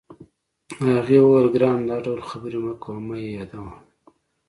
هغې 0.95 1.19
وویل: 1.23 1.47
ګرانه، 1.55 1.83
دا 1.89 1.97
ډول 2.05 2.21
خبرې 2.29 2.59
مه 2.65 2.73
کوه، 2.81 2.97
مه 3.07 3.15
یې 3.23 3.29
یادوه. 3.37 3.71